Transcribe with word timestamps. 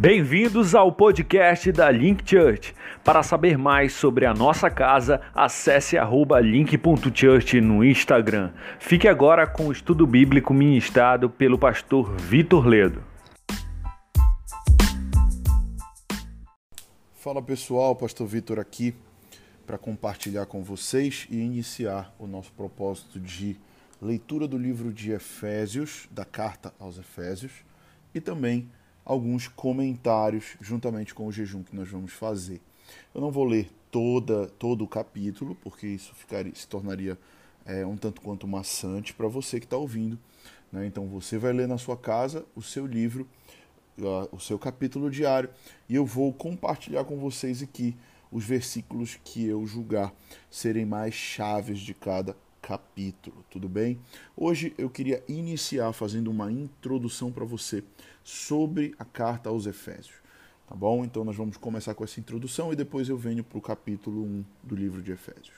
Bem-vindos 0.00 0.74
ao 0.74 0.90
podcast 0.90 1.70
da 1.70 1.90
Link 1.90 2.26
Church. 2.26 2.74
Para 3.04 3.22
saber 3.22 3.58
mais 3.58 3.92
sobre 3.92 4.24
a 4.24 4.32
nossa 4.32 4.70
casa, 4.70 5.20
acesse 5.34 5.98
link.church 6.40 7.60
no 7.60 7.84
Instagram. 7.84 8.50
Fique 8.78 9.06
agora 9.06 9.46
com 9.46 9.66
o 9.66 9.72
estudo 9.72 10.06
bíblico 10.06 10.54
ministrado 10.54 11.28
pelo 11.28 11.58
pastor 11.58 12.16
Vitor 12.16 12.66
Ledo. 12.66 13.04
Fala 17.12 17.42
pessoal, 17.42 17.94
pastor 17.94 18.26
Vitor 18.26 18.58
aqui 18.58 18.94
para 19.66 19.76
compartilhar 19.76 20.46
com 20.46 20.64
vocês 20.64 21.26
e 21.28 21.36
iniciar 21.36 22.10
o 22.18 22.26
nosso 22.26 22.50
propósito 22.52 23.20
de 23.20 23.54
leitura 24.00 24.48
do 24.48 24.56
livro 24.56 24.94
de 24.94 25.12
Efésios, 25.12 26.08
da 26.10 26.24
carta 26.24 26.72
aos 26.80 26.98
Efésios, 26.98 27.52
e 28.14 28.20
também 28.20 28.66
alguns 29.04 29.48
comentários 29.48 30.56
juntamente 30.60 31.14
com 31.14 31.26
o 31.26 31.32
jejum 31.32 31.62
que 31.62 31.74
nós 31.74 31.88
vamos 31.88 32.12
fazer. 32.12 32.60
Eu 33.14 33.20
não 33.20 33.30
vou 33.30 33.44
ler 33.44 33.70
toda, 33.90 34.46
todo 34.58 34.84
o 34.84 34.88
capítulo, 34.88 35.56
porque 35.62 35.86
isso 35.86 36.14
ficaria, 36.14 36.54
se 36.54 36.66
tornaria 36.66 37.18
é, 37.64 37.84
um 37.84 37.96
tanto 37.96 38.20
quanto 38.20 38.46
maçante 38.46 39.12
para 39.12 39.28
você 39.28 39.58
que 39.58 39.66
está 39.66 39.76
ouvindo. 39.76 40.18
Né? 40.72 40.86
Então 40.86 41.06
você 41.08 41.38
vai 41.38 41.52
ler 41.52 41.68
na 41.68 41.78
sua 41.78 41.96
casa 41.96 42.44
o 42.54 42.62
seu 42.62 42.86
livro, 42.86 43.26
o 44.32 44.38
seu 44.38 44.58
capítulo 44.58 45.10
diário, 45.10 45.50
e 45.88 45.94
eu 45.94 46.06
vou 46.06 46.32
compartilhar 46.32 47.04
com 47.04 47.18
vocês 47.18 47.62
aqui 47.62 47.94
os 48.32 48.44
versículos 48.44 49.18
que 49.24 49.44
eu 49.44 49.66
julgar 49.66 50.14
serem 50.50 50.86
mais 50.86 51.14
chaves 51.14 51.80
de 51.80 51.92
cada 51.92 52.36
capítulo, 52.70 53.44
tudo 53.50 53.68
bem? 53.68 53.98
Hoje 54.36 54.72
eu 54.78 54.88
queria 54.88 55.24
iniciar 55.26 55.92
fazendo 55.92 56.30
uma 56.30 56.52
introdução 56.52 57.32
para 57.32 57.44
você 57.44 57.82
sobre 58.22 58.94
a 58.96 59.04
carta 59.04 59.48
aos 59.48 59.66
Efésios, 59.66 60.14
tá 60.68 60.76
bom? 60.76 61.04
Então 61.04 61.24
nós 61.24 61.34
vamos 61.34 61.56
começar 61.56 61.94
com 61.94 62.04
essa 62.04 62.20
introdução 62.20 62.72
e 62.72 62.76
depois 62.76 63.08
eu 63.08 63.16
venho 63.16 63.42
para 63.42 63.58
o 63.58 63.60
capítulo 63.60 64.22
1 64.22 64.44
do 64.62 64.76
livro 64.76 65.02
de 65.02 65.10
Efésios, 65.10 65.50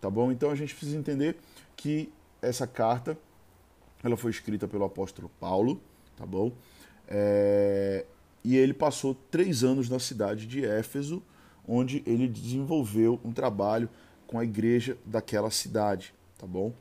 tá 0.00 0.10
bom? 0.10 0.32
Então 0.32 0.50
a 0.50 0.56
gente 0.56 0.74
precisa 0.74 0.98
entender 0.98 1.36
que 1.76 2.12
essa 2.40 2.66
carta 2.66 3.16
ela 4.02 4.16
foi 4.16 4.32
escrita 4.32 4.66
pelo 4.66 4.82
apóstolo 4.82 5.30
Paulo, 5.38 5.80
tá 6.16 6.26
bom? 6.26 6.50
É... 7.06 8.04
E 8.42 8.56
ele 8.56 8.74
passou 8.74 9.14
três 9.30 9.62
anos 9.62 9.88
na 9.88 10.00
cidade 10.00 10.48
de 10.48 10.64
Éfeso, 10.64 11.22
onde 11.68 12.02
ele 12.04 12.26
desenvolveu 12.26 13.20
um 13.24 13.30
trabalho 13.30 13.88
com 14.26 14.40
a 14.40 14.44
igreja 14.44 14.98
daquela 15.06 15.48
cidade 15.48 16.12
tá 16.42 16.46
bom? 16.48 16.74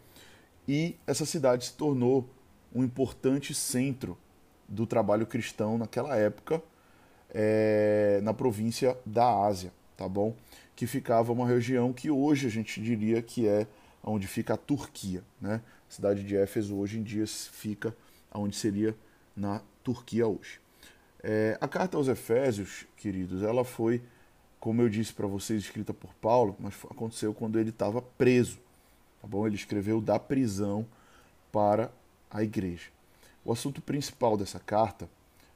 E 0.68 0.96
essa 1.06 1.24
cidade 1.24 1.66
se 1.66 1.74
tornou 1.74 2.28
um 2.74 2.84
importante 2.84 3.54
centro 3.54 4.18
do 4.68 4.88
trabalho 4.88 5.28
cristão 5.28 5.78
naquela 5.78 6.16
época, 6.16 6.64
é, 7.30 8.20
na 8.24 8.34
província 8.34 8.98
da 9.06 9.46
Ásia, 9.46 9.72
tá 9.96 10.10
bom? 10.10 10.36
Que 10.76 10.88
ficava 10.88 11.32
uma 11.32 11.48
região 11.48 11.94
que 11.94 12.10
hoje 12.10 12.48
a 12.48 12.50
gente 12.50 12.82
diria 12.82 13.22
que 13.22 13.48
é 13.48 13.68
onde 14.04 14.26
fica 14.26 14.56
a 14.56 14.58
Turquia, 14.58 15.24
né? 15.40 15.62
A 15.88 15.94
cidade 15.94 16.24
de 16.24 16.36
Éfeso 16.36 16.76
hoje 16.76 16.98
em 16.98 17.04
dia 17.04 17.28
fica 17.28 17.96
onde 18.34 18.56
seria 18.56 18.96
na 19.36 19.62
Turquia 19.84 20.26
hoje. 20.26 20.60
É, 21.22 21.56
a 21.62 21.68
carta 21.68 21.98
aos 21.98 22.08
Efésios, 22.08 22.88
queridos, 22.98 23.44
ela 23.44 23.64
foi, 23.64 24.02
como 24.60 24.82
eu 24.82 24.90
disse 24.90 25.14
para 25.14 25.28
vocês, 25.28 25.62
escrita 25.62 25.94
por 25.94 26.16
Paulo, 26.16 26.56
mas 26.58 26.74
aconteceu 26.90 27.32
quando 27.32 27.60
ele 27.60 27.70
estava 27.70 28.02
preso. 28.02 28.58
Tá 29.22 29.28
bom? 29.28 29.46
Ele 29.46 29.56
escreveu 29.56 30.02
da 30.02 30.20
prisão 30.20 30.86
para 31.52 31.92
a 32.30 32.44
igreja. 32.44 32.90
O 33.46 33.52
assunto 33.52 33.82
principal 33.82 34.36
dessa 34.36 34.60
carta 34.60 35.10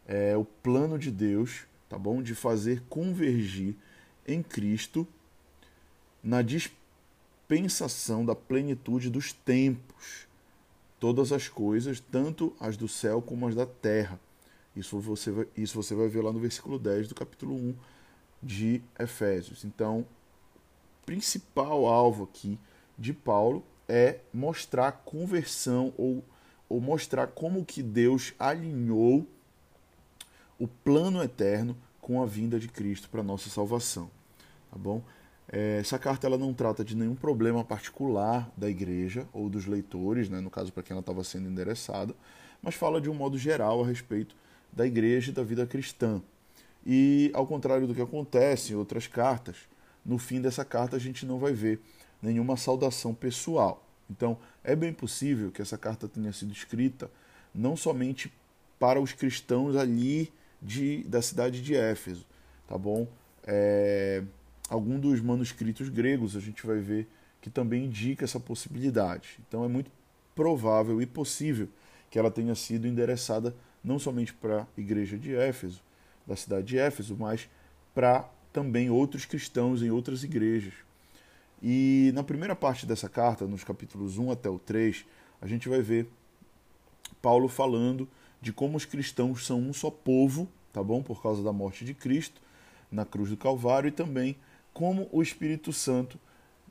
é 0.07 0.37
o 0.37 0.45
plano 0.45 0.99
de 0.99 1.09
Deus, 1.09 1.63
tá 1.89 1.97
bom? 1.97 2.21
De 2.21 2.35
fazer 2.35 2.83
convergir 2.89 3.75
em 4.27 4.43
Cristo 4.43 5.07
na 6.23 6.41
dispensação 6.41 8.25
da 8.25 8.35
plenitude 8.35 9.09
dos 9.09 9.33
tempos 9.33 10.27
todas 10.99 11.31
as 11.31 11.47
coisas, 11.47 11.99
tanto 11.99 12.55
as 12.59 12.77
do 12.77 12.87
céu 12.87 13.21
como 13.21 13.47
as 13.47 13.55
da 13.55 13.65
terra. 13.65 14.19
Isso 14.75 14.99
você 14.99 15.31
vai, 15.31 15.47
isso 15.55 15.81
você 15.81 15.93
vai 15.93 16.07
ver 16.07 16.21
lá 16.21 16.31
no 16.31 16.39
versículo 16.39 16.79
10 16.79 17.07
do 17.07 17.15
capítulo 17.15 17.55
1 17.55 17.75
de 18.41 18.81
Efésios. 18.99 19.63
Então, 19.63 20.05
principal 21.05 21.85
alvo 21.85 22.23
aqui 22.23 22.59
de 22.97 23.13
Paulo 23.13 23.63
é 23.87 24.19
mostrar 24.33 24.91
conversão 24.91 25.93
ou, 25.97 26.23
ou 26.67 26.81
mostrar 26.81 27.27
como 27.27 27.65
que 27.65 27.83
Deus 27.83 28.33
alinhou 28.39 29.27
o 30.59 30.67
plano 30.67 31.21
eterno 31.21 31.75
com 32.01 32.21
a 32.21 32.25
vinda 32.25 32.59
de 32.59 32.67
Cristo 32.67 33.09
para 33.09 33.23
nossa 33.23 33.49
salvação, 33.49 34.09
tá 34.71 34.77
bom? 34.77 35.01
É, 35.51 35.77
essa 35.79 35.99
carta 35.99 36.25
ela 36.25 36.37
não 36.37 36.53
trata 36.53 36.83
de 36.83 36.95
nenhum 36.95 37.15
problema 37.15 37.63
particular 37.63 38.51
da 38.57 38.69
igreja 38.69 39.27
ou 39.31 39.49
dos 39.49 39.65
leitores, 39.65 40.29
né, 40.29 40.39
no 40.39 40.49
caso 40.49 40.71
para 40.73 40.81
quem 40.81 40.93
ela 40.93 41.01
estava 41.01 41.23
sendo 41.23 41.47
endereçada, 41.47 42.15
mas 42.61 42.75
fala 42.75 42.99
de 42.99 43.09
um 43.09 43.13
modo 43.13 43.37
geral 43.37 43.83
a 43.83 43.87
respeito 43.87 44.35
da 44.71 44.87
igreja 44.87 45.31
e 45.31 45.33
da 45.33 45.43
vida 45.43 45.65
cristã. 45.67 46.21
E 46.85 47.31
ao 47.33 47.45
contrário 47.45 47.87
do 47.87 47.93
que 47.93 48.01
acontece 48.01 48.73
em 48.73 48.75
outras 48.75 49.07
cartas, 49.07 49.55
no 50.05 50.17
fim 50.17 50.41
dessa 50.41 50.65
carta 50.65 50.95
a 50.95 50.99
gente 50.99 51.25
não 51.25 51.39
vai 51.39 51.53
ver 51.53 51.79
nenhuma 52.25 52.57
saudação 52.57 53.13
pessoal. 53.13 53.85
Então, 54.09 54.37
é 54.63 54.75
bem 54.75 54.91
possível 54.91 55.51
que 55.51 55.61
essa 55.61 55.77
carta 55.77 56.07
tenha 56.07 56.31
sido 56.33 56.51
escrita 56.51 57.09
não 57.53 57.77
somente 57.77 58.31
para 58.79 58.99
os 58.99 59.13
cristãos 59.13 59.75
ali 59.75 60.31
de, 60.61 61.03
da 61.03 61.21
cidade 61.21 61.61
de 61.61 61.75
Éfeso, 61.75 62.25
tá 62.67 62.77
bom? 62.77 63.07
É, 63.47 64.23
algum 64.69 64.99
dos 64.99 65.21
manuscritos 65.21 65.89
gregos 65.89 66.35
a 66.35 66.39
gente 66.39 66.65
vai 66.65 66.79
ver 66.79 67.07
que 67.41 67.49
também 67.49 67.85
indica 67.85 68.25
essa 68.25 68.39
possibilidade. 68.39 69.39
Então, 69.47 69.63
é 69.63 69.67
muito 69.67 69.91
provável 70.33 71.01
e 71.01 71.05
possível 71.05 71.69
que 72.09 72.19
ela 72.19 72.31
tenha 72.31 72.55
sido 72.55 72.87
endereçada 72.87 73.55
não 73.83 73.99
somente 73.99 74.33
para 74.33 74.61
a 74.61 74.67
igreja 74.77 75.17
de 75.17 75.35
Éfeso, 75.35 75.81
da 76.25 76.35
cidade 76.35 76.65
de 76.67 76.77
Éfeso, 76.77 77.15
mas 77.17 77.47
para 77.93 78.27
também 78.51 78.89
outros 78.89 79.25
cristãos 79.25 79.83
em 79.83 79.91
outras 79.91 80.23
igrejas. 80.23 80.73
E 81.61 82.11
na 82.13 82.23
primeira 82.23 82.55
parte 82.55 82.85
dessa 82.85 83.09
carta, 83.09 83.47
nos 83.47 83.63
capítulos 83.63 84.17
1 84.17 84.31
até 84.31 84.49
o 84.49 84.59
3, 84.59 85.05
a 85.41 85.47
gente 85.47 85.69
vai 85.69 85.81
ver 85.81 86.07
Paulo 87.21 87.47
falando 87.47 88.07
de 88.41 88.53
como 88.53 88.77
os 88.77 88.85
cristãos 88.85 89.45
são 89.45 89.59
um 89.59 89.73
só 89.73 89.89
povo, 89.89 90.47
tá 90.71 90.83
bom? 90.83 91.01
Por 91.01 91.21
causa 91.21 91.41
da 91.41 91.51
morte 91.51 91.83
de 91.83 91.93
Cristo 91.93 92.41
na 92.91 93.05
cruz 93.05 93.29
do 93.29 93.37
Calvário 93.37 93.87
e 93.87 93.91
também 93.91 94.35
como 94.73 95.09
o 95.11 95.21
Espírito 95.21 95.73
Santo 95.73 96.19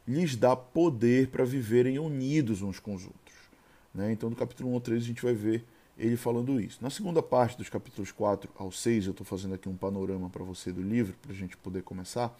lhes 0.06 0.36
dá 0.36 0.54
poder 0.54 1.28
para 1.28 1.44
viverem 1.44 1.98
unidos 1.98 2.62
uns 2.62 2.78
com 2.78 2.94
os 2.94 3.04
outros. 3.04 3.34
Né? 3.94 4.12
Então, 4.12 4.28
do 4.28 4.36
capítulo 4.36 4.70
1 4.70 4.74
ao 4.74 4.80
3, 4.80 5.02
a 5.02 5.06
gente 5.06 5.22
vai 5.22 5.32
ver 5.32 5.64
ele 5.96 6.16
falando 6.16 6.60
isso. 6.60 6.78
Na 6.82 6.90
segunda 6.90 7.22
parte 7.22 7.56
dos 7.56 7.68
capítulos 7.68 8.10
4 8.12 8.50
ao 8.56 8.70
6, 8.70 9.06
eu 9.06 9.10
estou 9.12 9.24
fazendo 9.24 9.54
aqui 9.54 9.68
um 9.68 9.76
panorama 9.76 10.28
para 10.28 10.42
você 10.42 10.72
do 10.72 10.82
livro, 10.82 11.16
para 11.22 11.32
a 11.32 11.34
gente 11.34 11.56
poder 11.56 11.82
começar. 11.82 12.36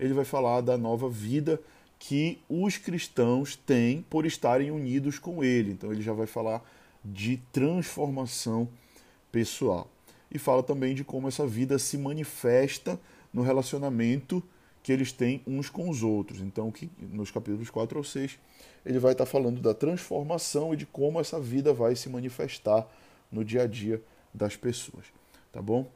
Ele 0.00 0.14
vai 0.14 0.24
falar 0.24 0.60
da 0.62 0.76
nova 0.76 1.08
vida 1.08 1.60
que 2.06 2.38
os 2.50 2.76
cristãos 2.76 3.56
têm 3.56 4.02
por 4.10 4.26
estarem 4.26 4.70
unidos 4.70 5.18
com 5.18 5.42
ele. 5.42 5.72
Então 5.72 5.90
ele 5.90 6.02
já 6.02 6.12
vai 6.12 6.26
falar 6.26 6.62
de 7.02 7.38
transformação 7.50 8.68
pessoal. 9.32 9.88
E 10.30 10.38
fala 10.38 10.62
também 10.62 10.94
de 10.94 11.02
como 11.02 11.28
essa 11.28 11.46
vida 11.46 11.78
se 11.78 11.96
manifesta 11.96 13.00
no 13.32 13.40
relacionamento 13.40 14.42
que 14.82 14.92
eles 14.92 15.12
têm 15.12 15.40
uns 15.46 15.70
com 15.70 15.88
os 15.88 16.02
outros. 16.02 16.42
Então, 16.42 16.70
que 16.70 16.90
nos 16.98 17.30
capítulos 17.30 17.70
4 17.70 17.96
ou 17.96 18.04
6, 18.04 18.38
ele 18.84 18.98
vai 18.98 19.12
estar 19.12 19.24
falando 19.24 19.62
da 19.62 19.72
transformação 19.72 20.74
e 20.74 20.76
de 20.76 20.84
como 20.84 21.18
essa 21.18 21.40
vida 21.40 21.72
vai 21.72 21.96
se 21.96 22.10
manifestar 22.10 22.86
no 23.32 23.42
dia 23.42 23.62
a 23.62 23.66
dia 23.66 24.02
das 24.32 24.56
pessoas, 24.56 25.06
tá 25.50 25.62
bom? 25.62 25.90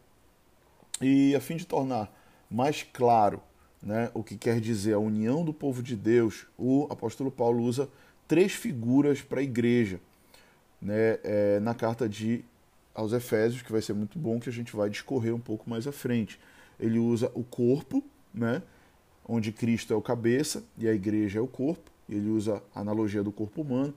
E 1.02 1.34
a 1.34 1.40
fim 1.40 1.56
de 1.56 1.66
tornar 1.66 2.10
mais 2.50 2.82
claro 2.82 3.42
né, 3.82 4.10
o 4.14 4.22
que 4.22 4.36
quer 4.36 4.60
dizer 4.60 4.94
a 4.94 4.98
união 4.98 5.44
do 5.44 5.52
povo 5.52 5.82
de 5.82 5.96
Deus, 5.96 6.46
o 6.58 6.86
apóstolo 6.90 7.30
Paulo 7.30 7.62
usa 7.62 7.88
três 8.26 8.52
figuras 8.52 9.22
para 9.22 9.40
a 9.40 9.42
igreja 9.42 10.00
né, 10.80 11.18
é, 11.24 11.60
na 11.60 11.74
carta 11.74 12.08
de 12.08 12.44
aos 12.94 13.12
Efésios, 13.12 13.62
que 13.62 13.70
vai 13.70 13.80
ser 13.80 13.92
muito 13.92 14.18
bom, 14.18 14.40
que 14.40 14.48
a 14.48 14.52
gente 14.52 14.74
vai 14.74 14.90
discorrer 14.90 15.32
um 15.32 15.40
pouco 15.40 15.70
mais 15.70 15.86
à 15.86 15.92
frente. 15.92 16.38
Ele 16.80 16.98
usa 16.98 17.30
o 17.32 17.44
corpo, 17.44 18.02
né, 18.34 18.60
onde 19.26 19.52
Cristo 19.52 19.92
é 19.92 19.96
o 19.96 20.02
cabeça 20.02 20.64
e 20.76 20.88
a 20.88 20.92
igreja 20.92 21.38
é 21.38 21.42
o 21.42 21.46
corpo. 21.46 21.90
Ele 22.08 22.28
usa 22.28 22.62
a 22.74 22.80
analogia 22.80 23.22
do 23.22 23.30
corpo 23.30 23.62
humano. 23.62 23.94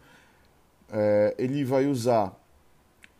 É, 0.91 1.33
ele 1.37 1.63
vai 1.63 1.87
usar 1.87 2.39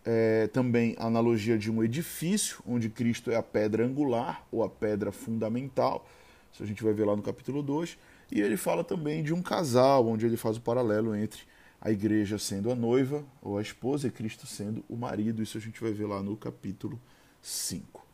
é, 0.06 0.48
também 0.48 0.96
a 1.00 1.08
analogia 1.08 1.58
de 1.58 1.72
um 1.72 1.84
edifício, 1.84 2.62
onde 2.68 2.90
Cristo 2.90 3.32
é 3.32 3.36
a 3.36 3.44
pedra 3.44 3.86
angular 3.86 4.46
ou 4.52 4.64
a 4.64 4.70
pedra 4.70 5.12
fundamental 5.12 6.06
isso 6.54 6.64
a 6.64 6.66
gente 6.66 6.84
vai 6.84 6.94
ver 6.94 7.06
lá 7.06 7.16
no 7.16 7.22
capítulo 7.22 7.62
2. 7.62 7.98
E 8.32 8.42
ele 8.42 8.58
fala 8.58 8.84
também 8.84 9.24
de 9.24 9.34
um 9.34 9.42
casal, 9.42 10.08
onde 10.08 10.26
ele 10.26 10.38
faz 10.38 10.58
o 10.58 10.62
paralelo 10.62 11.16
entre 11.16 11.42
a 11.80 11.92
igreja 11.92 12.38
sendo 12.38 12.72
a 12.72 12.76
noiva 12.76 13.26
ou 13.42 13.58
a 13.58 13.62
esposa 13.62 14.08
e 14.08 14.12
Cristo 14.12 14.46
sendo 14.46 14.84
o 14.88 14.96
marido. 14.96 15.42
Isso 15.42 15.58
a 15.58 15.62
gente 15.62 15.82
vai 15.82 15.92
ver 15.92 16.06
lá 16.06 16.22
no 16.22 16.38
capítulo 16.38 17.02
5. 17.42 18.06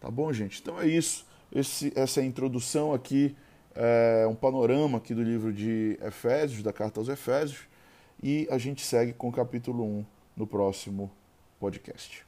Tá 0.00 0.10
bom, 0.10 0.32
gente? 0.32 0.60
Então 0.60 0.80
é 0.80 0.86
isso. 0.86 1.26
Esse, 1.52 1.92
essa 1.96 2.20
é 2.20 2.24
introdução 2.24 2.92
aqui 2.92 3.34
é 3.76 4.26
um 4.26 4.34
panorama 4.34 4.96
aqui 4.96 5.14
do 5.14 5.22
livro 5.22 5.52
de 5.52 5.98
Efésios, 6.02 6.62
da 6.62 6.72
carta 6.72 6.98
aos 6.98 7.08
Efésios. 7.08 7.60
E 8.22 8.48
a 8.50 8.56
gente 8.56 8.82
segue 8.82 9.12
com 9.12 9.28
o 9.28 9.32
capítulo 9.32 9.84
1 9.84 9.86
um 9.86 10.06
no 10.34 10.46
próximo 10.46 11.12
podcast. 11.60 12.25